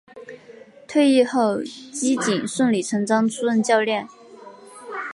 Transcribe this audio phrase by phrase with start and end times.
[0.87, 4.07] 退役后基瑾顺理成章出任教练。